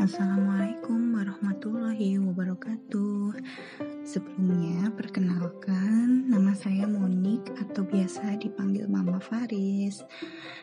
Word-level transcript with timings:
Assalamualaikum 0.00 1.12
warahmatullahi 1.12 2.16
wabarakatuh. 2.24 3.36
Sebelumnya, 4.08 4.88
perkenalkan 4.96 6.32
nama 6.32 6.56
saya 6.56 6.88
Monik 6.88 7.44
atau 7.60 7.84
biasa 7.84 8.40
dipanggil 8.40 8.88
Mama 8.88 9.20
Faris. 9.20 10.00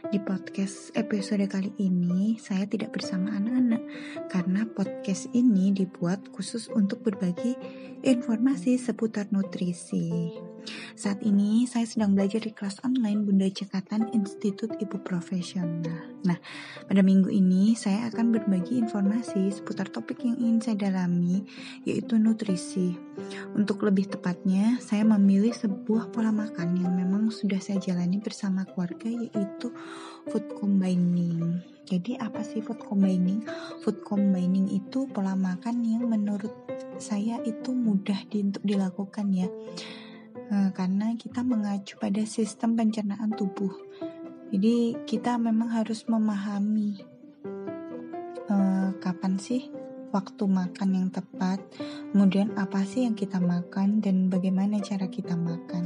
Di 0.10 0.18
podcast 0.18 0.90
episode 0.98 1.46
kali 1.46 1.78
ini, 1.78 2.42
saya 2.42 2.66
tidak 2.66 2.98
bersama 2.98 3.38
anak-anak 3.38 3.86
karena 4.34 4.66
podcast 4.66 5.30
ini 5.38 5.70
dibuat 5.78 6.26
khusus 6.34 6.74
untuk 6.74 7.06
berbagi 7.06 7.54
informasi 8.02 8.82
seputar 8.82 9.30
nutrisi. 9.30 10.53
Saat 10.94 11.26
ini 11.26 11.66
saya 11.66 11.84
sedang 11.90 12.14
belajar 12.14 12.40
di 12.40 12.54
kelas 12.54 12.80
online 12.86 13.26
Bunda 13.26 13.50
Cekatan 13.50 14.14
Institut 14.14 14.78
Ibu 14.78 15.02
Profesional. 15.02 15.84
Nah, 16.24 16.38
pada 16.88 17.02
minggu 17.04 17.28
ini 17.34 17.76
saya 17.76 18.08
akan 18.08 18.32
berbagi 18.32 18.80
informasi 18.80 19.52
seputar 19.52 19.90
topik 19.90 20.24
yang 20.24 20.40
ingin 20.40 20.60
saya 20.62 20.78
dalami, 20.88 21.44
yaitu 21.84 22.16
nutrisi. 22.16 22.96
Untuk 23.58 23.84
lebih 23.84 24.14
tepatnya, 24.14 24.80
saya 24.80 25.04
memilih 25.04 25.52
sebuah 25.52 26.14
pola 26.14 26.32
makan 26.32 26.78
yang 26.80 26.94
memang 26.96 27.34
sudah 27.34 27.60
saya 27.60 27.82
jalani 27.82 28.22
bersama 28.22 28.64
keluarga, 28.64 29.10
yaitu 29.10 29.74
food 30.32 30.46
combining. 30.56 31.60
Jadi 31.84 32.16
apa 32.22 32.46
sih 32.46 32.64
food 32.64 32.80
combining? 32.80 33.44
Food 33.84 34.06
combining 34.08 34.72
itu 34.72 35.10
pola 35.12 35.36
makan 35.36 35.84
yang 35.84 36.08
menurut 36.08 36.54
saya 37.02 37.42
itu 37.44 37.76
mudah 37.76 38.16
untuk 38.32 38.64
dilakukan 38.64 39.28
ya 39.34 39.50
karena 40.74 41.14
kita 41.18 41.42
mengacu 41.42 41.98
pada 41.98 42.22
sistem 42.26 42.78
pencernaan 42.78 43.34
tubuh. 43.34 43.74
Jadi 44.54 44.94
kita 45.10 45.42
memang 45.42 45.74
harus 45.74 46.06
memahami 46.06 47.02
uh, 48.50 48.94
kapan 49.02 49.42
sih 49.42 49.74
waktu 50.14 50.46
makan 50.46 50.90
yang 50.94 51.10
tepat, 51.10 51.58
kemudian 52.14 52.54
apa 52.54 52.86
sih 52.86 53.10
yang 53.10 53.18
kita 53.18 53.42
makan 53.42 53.98
dan 53.98 54.30
bagaimana 54.30 54.78
cara 54.78 55.10
kita 55.10 55.34
makan. 55.34 55.84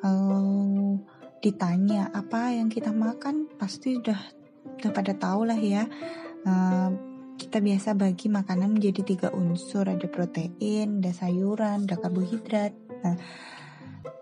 Uh, 0.00 0.96
ditanya 1.44 2.08
apa 2.16 2.56
yang 2.56 2.72
kita 2.72 2.96
makan 2.96 3.44
pasti 3.60 4.00
sudah 4.00 4.18
udah 4.80 4.90
pada 4.96 5.12
tahu 5.12 5.44
lah 5.44 5.60
ya. 5.60 5.84
Uh, 6.48 6.96
kita 7.36 7.60
biasa 7.60 7.92
bagi 7.92 8.32
makanan 8.32 8.80
menjadi 8.80 9.04
tiga 9.04 9.28
unsur 9.36 9.84
ada 9.84 10.08
protein, 10.08 11.04
ada 11.04 11.12
sayuran, 11.12 11.84
ada 11.84 12.00
karbohidrat. 12.00 12.85
Nah, 13.04 13.16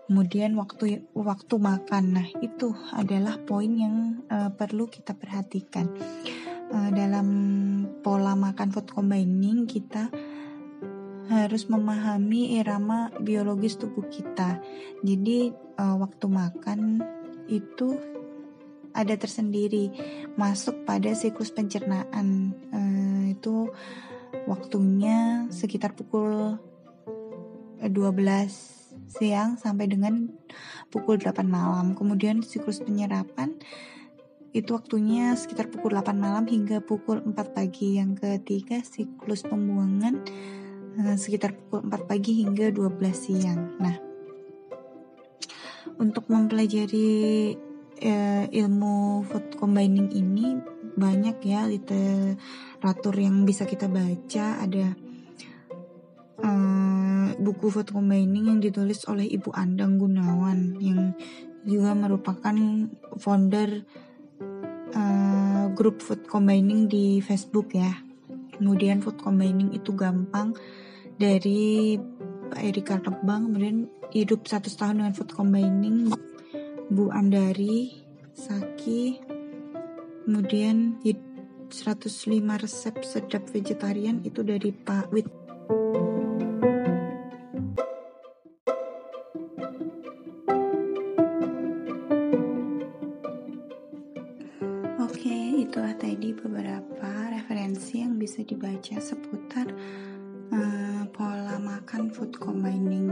Kemudian 0.05 0.53
waktu 0.53 1.09
waktu 1.17 1.55
makan, 1.57 2.03
nah 2.13 2.27
itu 2.37 2.77
adalah 2.93 3.41
poin 3.41 3.73
yang 3.73 4.21
uh, 4.29 4.53
perlu 4.53 4.85
kita 4.85 5.17
perhatikan. 5.17 5.89
Uh, 6.69 6.93
dalam 6.93 7.27
pola 8.05 8.37
makan 8.37 8.69
food 8.69 8.85
combining 8.93 9.65
kita 9.65 10.13
harus 11.25 11.65
memahami 11.65 12.61
irama 12.61 13.09
biologis 13.17 13.81
tubuh 13.81 14.05
kita. 14.05 14.61
Jadi 15.01 15.49
uh, 15.81 15.97
waktu 15.97 16.25
makan 16.29 17.01
itu 17.49 17.97
ada 18.93 19.17
tersendiri 19.17 19.89
masuk 20.37 20.85
pada 20.85 21.17
siklus 21.17 21.49
pencernaan. 21.49 22.53
Uh, 22.69 23.33
itu 23.33 23.73
waktunya 24.45 25.49
sekitar 25.49 25.97
pukul 25.97 26.61
12 27.87 29.11
siang 29.11 29.59
sampai 29.59 29.85
dengan 29.89 30.29
pukul 30.89 31.19
8 31.19 31.45
malam. 31.45 31.93
Kemudian 31.93 32.41
siklus 32.41 32.81
penyerapan 32.81 33.55
itu 34.55 34.71
waktunya 34.71 35.35
sekitar 35.35 35.67
pukul 35.67 35.99
8 35.99 36.15
malam 36.15 36.47
hingga 36.47 36.79
pukul 36.79 37.21
4 37.21 37.35
pagi. 37.51 37.99
Yang 37.99 38.23
ketiga 38.23 38.79
siklus 38.83 39.43
pembuangan 39.43 40.23
eh, 40.99 41.17
sekitar 41.19 41.53
pukul 41.53 41.87
4 41.87 42.09
pagi 42.09 42.43
hingga 42.45 42.71
12 42.71 43.11
siang. 43.13 43.61
Nah, 43.79 43.95
untuk 45.95 46.27
mempelajari 46.27 47.55
uh, 48.03 48.45
ilmu 48.51 49.23
food 49.27 49.55
combining 49.55 50.11
ini 50.11 50.59
banyak 50.95 51.37
ya 51.43 51.67
literatur 51.67 53.15
yang 53.15 53.43
bisa 53.43 53.67
kita 53.67 53.87
baca 53.91 54.63
ada 54.63 54.95
uh, 56.43 56.74
buku 57.39 57.67
food 57.71 57.91
combining 57.91 58.47
yang 58.51 58.59
ditulis 58.63 59.03
oleh 59.11 59.27
Ibu 59.27 59.51
Andang 59.51 59.99
Gunawan 59.99 60.79
yang 60.79 61.15
juga 61.65 61.97
merupakan 61.97 62.55
founder 63.17 63.83
uh, 64.93 65.65
grup 65.73 65.99
food 65.99 66.23
combining 66.29 66.87
di 66.87 67.19
Facebook 67.19 67.73
ya. 67.73 67.91
Kemudian 68.55 69.03
food 69.03 69.19
combining 69.19 69.75
itu 69.75 69.91
gampang 69.91 70.55
dari 71.15 71.99
Pak 72.51 72.61
Erika 72.61 72.95
Rebang, 73.01 73.51
kemudian 73.51 73.89
hidup 74.13 74.47
satu 74.47 74.71
tahun 74.71 75.03
dengan 75.03 75.13
food 75.17 75.31
combining 75.33 76.13
Bu 76.87 77.09
Andari, 77.11 78.05
Saki, 78.31 79.19
kemudian 80.23 81.01
105 81.01 82.63
resep 82.63 82.95
sedap 83.01 83.43
vegetarian 83.49 84.21
itu 84.21 84.45
dari 84.45 84.69
Pak 84.69 85.09
Wit 85.11 85.44
itulah 95.75 95.99
tadi 95.99 96.31
beberapa 96.31 97.35
referensi 97.35 97.99
yang 97.99 98.15
bisa 98.15 98.39
dibaca 98.47 98.95
seputar 98.95 99.67
uh, 100.55 101.03
pola 101.11 101.59
makan 101.59 102.15
food 102.15 102.31
combining. 102.39 103.11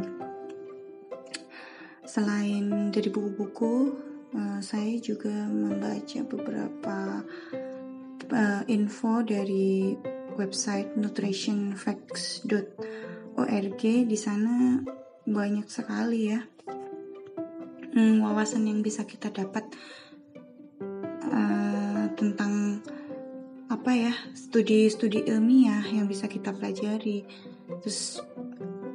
Selain 2.07 2.87
dari 2.87 3.11
buku-buku, 3.11 3.91
uh, 4.31 4.63
saya 4.63 4.95
juga 5.03 5.43
membaca 5.51 6.23
beberapa 6.23 7.27
uh, 8.31 8.63
info 8.71 9.27
dari 9.27 9.99
website 10.39 10.95
nutritionfacts.org. 10.95 13.83
Di 14.07 14.15
sana 14.15 14.79
banyak 15.27 15.67
sekali 15.67 16.31
ya 16.31 16.39
hmm, 17.91 18.23
wawasan 18.23 18.71
yang 18.71 18.79
bisa 18.79 19.03
kita 19.03 19.35
dapat 19.35 19.67
tentang 22.15 22.83
apa 23.71 23.91
ya 23.95 24.13
studi-studi 24.37 25.25
ilmiah 25.25 25.81
yang 25.89 26.05
bisa 26.05 26.29
kita 26.29 26.53
pelajari. 26.53 27.25
Terus 27.81 28.21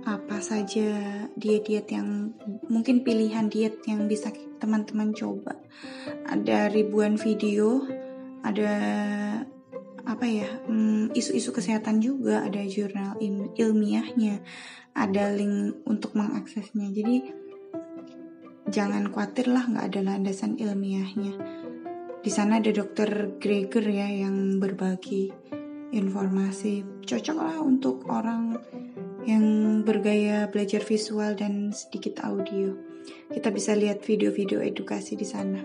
apa 0.06 0.40
saja 0.40 1.26
diet-diet 1.36 1.90
yang 1.92 2.32
mungkin 2.70 3.04
pilihan 3.04 3.50
diet 3.50 3.82
yang 3.84 4.06
bisa 4.06 4.30
teman-teman 4.62 5.12
coba. 5.12 5.58
Ada 6.24 6.70
ribuan 6.70 7.18
video 7.18 7.84
ada 8.46 8.72
apa 10.08 10.24
ya 10.24 10.48
hmm, 10.64 11.12
isu-isu 11.12 11.52
kesehatan 11.52 12.00
juga 12.00 12.40
ada 12.40 12.64
jurnal 12.64 13.20
ilmiahnya 13.58 14.40
ada 14.96 15.34
link 15.34 15.84
untuk 15.84 16.16
mengaksesnya. 16.16 16.88
Jadi 16.94 17.34
jangan 18.72 19.12
khawatir 19.12 19.48
lah 19.48 19.64
nggak 19.68 19.86
ada 19.92 20.00
landasan 20.04 20.56
ilmiahnya 20.60 21.36
di 22.28 22.36
sana 22.36 22.60
ada 22.60 22.68
dokter 22.68 23.40
Gregor 23.40 23.88
ya 23.88 24.04
yang 24.04 24.60
berbagi 24.60 25.32
informasi. 25.96 27.00
Cocok 27.00 27.38
lah 27.40 27.56
untuk 27.64 28.04
orang 28.04 28.52
yang 29.24 29.80
bergaya 29.80 30.44
belajar 30.52 30.84
visual 30.84 31.32
dan 31.32 31.72
sedikit 31.72 32.20
audio. 32.28 32.76
Kita 33.32 33.48
bisa 33.48 33.72
lihat 33.72 34.04
video-video 34.04 34.60
edukasi 34.60 35.16
di 35.16 35.24
sana. 35.24 35.64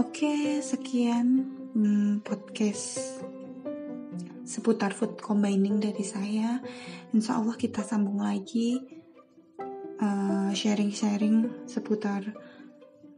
Oke, 0.00 0.64
sekian 0.64 1.44
hmm, 1.76 2.24
podcast 2.24 3.20
seputar 4.48 4.96
food 4.96 5.20
combining 5.20 5.84
dari 5.84 6.00
saya. 6.00 6.64
Insya 7.12 7.44
Allah 7.44 7.60
kita 7.60 7.84
sambung 7.84 8.24
lagi 8.24 8.80
eh, 10.00 10.50
sharing-sharing 10.56 11.36
uh, 11.44 11.68
seputar 11.68 12.24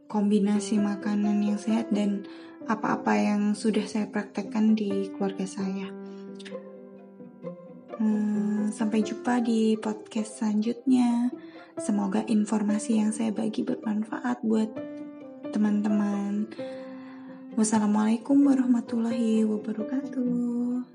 kombinasi 0.07 0.77
makanan 0.77 1.41
yang 1.41 1.59
sehat 1.59 1.89
dan 1.89 2.25
apa-apa 2.65 3.13
yang 3.17 3.53
sudah 3.53 3.85
saya 3.85 4.09
praktekkan 4.09 4.73
di 4.73 5.09
keluarga 5.13 5.45
saya. 5.45 5.89
Hmm, 7.95 8.73
sampai 8.75 9.05
jumpa 9.05 9.39
di 9.45 9.79
podcast 9.79 10.41
selanjutnya. 10.41 11.31
Semoga 11.75 12.23
informasi 12.27 12.99
yang 12.99 13.11
saya 13.11 13.31
bagi 13.35 13.63
bermanfaat 13.63 14.43
buat 14.43 14.71
teman-teman. 15.51 16.47
Wassalamualaikum 17.55 18.35
warahmatullahi 18.43 19.47
wabarakatuh. 19.47 20.94